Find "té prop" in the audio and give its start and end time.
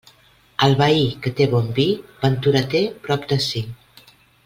2.75-3.29